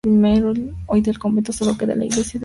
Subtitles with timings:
[0.87, 2.39] Hoy del convento solo queda la iglesia de San Salvador.